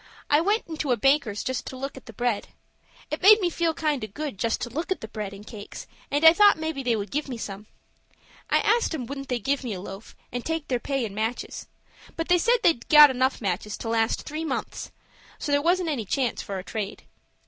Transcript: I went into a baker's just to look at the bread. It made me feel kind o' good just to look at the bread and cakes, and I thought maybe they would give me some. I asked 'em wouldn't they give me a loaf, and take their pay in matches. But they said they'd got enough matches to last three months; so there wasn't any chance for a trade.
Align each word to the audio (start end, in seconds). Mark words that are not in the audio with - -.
I 0.31 0.41
went 0.41 0.63
into 0.67 0.91
a 0.91 0.97
baker's 0.97 1.43
just 1.43 1.67
to 1.67 1.77
look 1.77 1.95
at 1.95 2.07
the 2.07 2.13
bread. 2.13 2.47
It 3.11 3.21
made 3.21 3.39
me 3.39 3.51
feel 3.51 3.75
kind 3.75 4.03
o' 4.03 4.07
good 4.07 4.39
just 4.39 4.59
to 4.61 4.69
look 4.71 4.91
at 4.91 4.99
the 5.01 5.07
bread 5.07 5.31
and 5.31 5.45
cakes, 5.45 5.85
and 6.09 6.25
I 6.25 6.33
thought 6.33 6.57
maybe 6.57 6.81
they 6.81 6.95
would 6.95 7.11
give 7.11 7.29
me 7.29 7.37
some. 7.37 7.67
I 8.49 8.61
asked 8.61 8.95
'em 8.95 9.05
wouldn't 9.05 9.27
they 9.29 9.37
give 9.37 9.63
me 9.63 9.73
a 9.75 9.79
loaf, 9.79 10.15
and 10.31 10.43
take 10.43 10.69
their 10.69 10.79
pay 10.79 11.05
in 11.05 11.13
matches. 11.13 11.67
But 12.15 12.29
they 12.29 12.39
said 12.39 12.55
they'd 12.63 12.89
got 12.89 13.11
enough 13.11 13.41
matches 13.41 13.77
to 13.77 13.89
last 13.89 14.23
three 14.23 14.43
months; 14.43 14.91
so 15.37 15.51
there 15.51 15.61
wasn't 15.61 15.89
any 15.89 16.05
chance 16.05 16.41
for 16.41 16.57
a 16.57 16.63
trade. 16.63 17.03